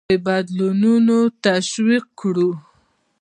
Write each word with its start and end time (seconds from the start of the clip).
د 0.09 0.11
بدلونونه 0.27 1.15
تشویق 1.45 2.05
کړو. 2.19 2.49